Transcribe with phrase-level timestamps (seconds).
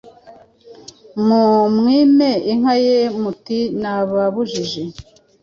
[1.25, 4.81] mumwime inka ye muti nababujije